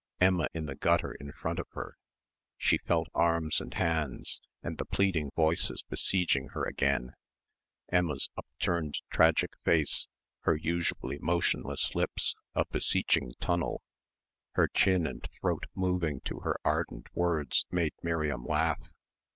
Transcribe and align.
Emma 0.19 0.47
in 0.51 0.65
the 0.65 0.73
gutter 0.73 1.11
in 1.13 1.31
front 1.31 1.59
of 1.59 1.67
her. 1.73 1.95
She 2.57 2.79
felt 2.79 3.07
arms 3.13 3.61
and 3.61 3.71
hands, 3.75 4.41
and 4.63 4.79
the 4.79 4.85
pleading 4.85 5.29
voices 5.35 5.83
besieged 5.87 6.39
her 6.53 6.65
again. 6.65 7.13
Emma's 7.87 8.27
upturned 8.35 8.95
tragic 9.11 9.51
face, 9.63 10.07
her 10.39 10.55
usually 10.55 11.19
motionless 11.19 11.93
lips 11.93 12.33
a 12.55 12.65
beseeching 12.65 13.33
tunnel, 13.39 13.83
her 14.53 14.67
chin 14.69 15.05
and 15.05 15.27
throat 15.39 15.65
moving 15.75 16.19
to 16.21 16.39
her 16.39 16.55
ardent 16.65 17.05
words 17.13 17.67
made 17.69 17.93
Miriam 18.01 18.43
laugh. 18.43 18.81